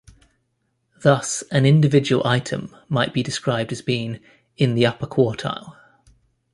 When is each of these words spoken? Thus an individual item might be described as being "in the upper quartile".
Thus 1.03 1.43
an 1.51 1.67
individual 1.67 2.25
item 2.25 2.75
might 2.89 3.13
be 3.13 3.21
described 3.21 3.71
as 3.71 3.83
being 3.83 4.19
"in 4.57 4.73
the 4.73 4.87
upper 4.87 5.05
quartile". 5.05 5.77